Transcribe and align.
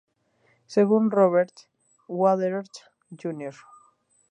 Según 0.65 1.11
Robert 1.11 1.51
H. 1.55 1.67
Waterman, 2.07 2.65
Jr. 3.21 3.53